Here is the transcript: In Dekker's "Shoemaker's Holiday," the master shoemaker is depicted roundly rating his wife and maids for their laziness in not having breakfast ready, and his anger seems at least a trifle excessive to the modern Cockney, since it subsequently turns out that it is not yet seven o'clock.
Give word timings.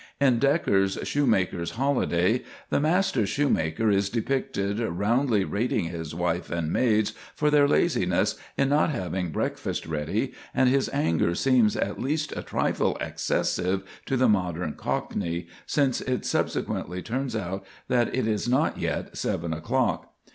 In 0.19 0.39
Dekker's 0.39 0.97
"Shoemaker's 1.07 1.73
Holiday," 1.77 2.41
the 2.71 2.79
master 2.79 3.27
shoemaker 3.27 3.91
is 3.91 4.09
depicted 4.09 4.79
roundly 4.79 5.43
rating 5.45 5.83
his 5.85 6.15
wife 6.15 6.49
and 6.49 6.73
maids 6.73 7.13
for 7.35 7.51
their 7.51 7.67
laziness 7.67 8.35
in 8.57 8.69
not 8.69 8.89
having 8.89 9.29
breakfast 9.29 9.85
ready, 9.85 10.33
and 10.55 10.67
his 10.69 10.89
anger 10.91 11.35
seems 11.35 11.75
at 11.77 12.01
least 12.01 12.35
a 12.35 12.41
trifle 12.41 12.97
excessive 12.99 13.83
to 14.07 14.17
the 14.17 14.27
modern 14.27 14.73
Cockney, 14.73 15.45
since 15.67 16.01
it 16.01 16.25
subsequently 16.25 17.03
turns 17.03 17.35
out 17.35 17.63
that 17.87 18.07
it 18.15 18.25
is 18.27 18.49
not 18.49 18.79
yet 18.79 19.15
seven 19.15 19.53
o'clock. 19.53 20.11